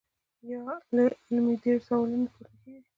يا 0.49 0.59
لا 0.95 1.03
علمۍ 1.23 1.55
ډېر 1.63 1.77
سوالونه 1.87 2.25
پورته 2.33 2.55
کيږي- 2.63 2.79